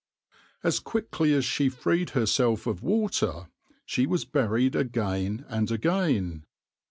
[0.63, 3.49] As quickly as she freed herself of water,
[3.85, 6.43] she was buried again and again.